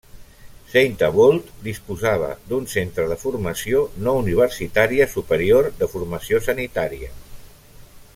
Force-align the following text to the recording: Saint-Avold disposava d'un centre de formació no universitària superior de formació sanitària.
Saint-Avold 0.69 1.51
disposava 1.67 2.29
d'un 2.51 2.65
centre 2.71 3.05
de 3.11 3.17
formació 3.25 3.83
no 4.07 4.15
universitària 4.23 5.07
superior 5.15 5.69
de 5.83 5.91
formació 5.93 6.41
sanitària. 6.47 7.13